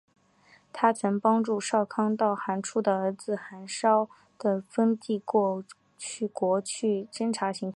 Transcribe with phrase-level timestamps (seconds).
[0.73, 5.63] 她曾帮助少康到寒浞的儿子寒浇的封地过
[6.33, 7.69] 国去侦察情况。